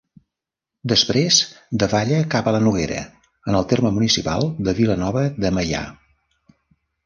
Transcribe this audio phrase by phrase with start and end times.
[0.93, 1.41] Després
[1.83, 2.99] davalla cap a la Noguera,
[3.53, 5.87] en el terme municipal de Vilanova de Meià.